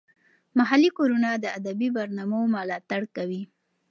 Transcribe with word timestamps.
محلي 0.57 0.89
کورونه 0.97 1.29
د 1.33 1.45
ادبي 1.57 1.89
برنامو 1.97 2.41
ملاتړ 2.55 3.01
کوي. 3.15 3.43